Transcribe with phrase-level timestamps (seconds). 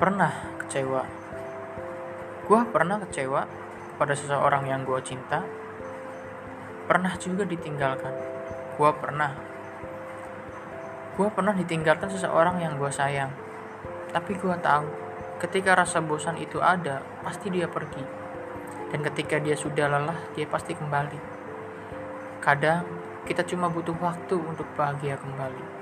[0.00, 0.32] pernah
[0.64, 1.04] kecewa.
[2.48, 3.44] Gue pernah kecewa
[4.00, 5.44] pada seseorang yang gue cinta.
[6.88, 8.16] Pernah juga ditinggalkan.
[8.80, 9.36] Gue pernah.
[11.20, 13.28] Gue pernah ditinggalkan seseorang yang gue sayang.
[14.08, 14.88] Tapi gue tahu
[15.36, 18.00] ketika rasa bosan itu ada pasti dia pergi.
[18.88, 21.20] Dan ketika dia sudah lelah dia pasti kembali.
[22.40, 22.88] Kadang
[23.28, 25.80] kita cuma butuh waktu untuk bahagia kembali.